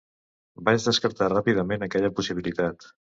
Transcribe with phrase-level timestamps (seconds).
[0.69, 2.89] Vaig descartar ràpidament aquella possibilitat.